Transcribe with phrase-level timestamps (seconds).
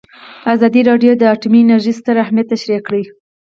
[0.53, 3.03] ازادي راډیو د اټومي انرژي ستر اهميت تشریح کړی.